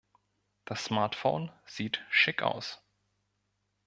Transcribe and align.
Das 0.65 0.85
Smartphone 0.85 1.51
sieht 1.67 2.03
schick 2.09 2.41
aus. 2.41 2.81